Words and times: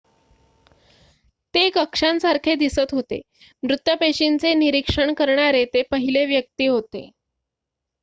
ते 1.53 1.69
कक्षांसारखे 1.69 2.55
दिसत 2.55 2.93
होते 2.93 3.21
मृत 3.63 3.89
पेशींचे 3.99 4.53
निरीक्षण 4.55 5.13
करणारे 5.13 5.65
ते 5.65 5.81
पहिले 5.91 6.25
व्यक्ती 6.25 6.67
होते 6.67 7.09